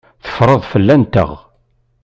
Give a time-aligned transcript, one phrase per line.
[0.23, 1.29] Teffreḍ fell-anteɣ.